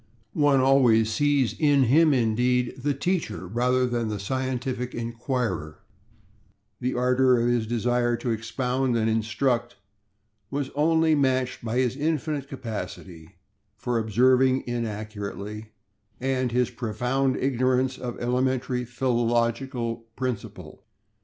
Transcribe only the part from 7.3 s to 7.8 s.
of his